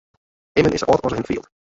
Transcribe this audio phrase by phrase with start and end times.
[0.61, 1.47] Immen is sa âld as er him fielt.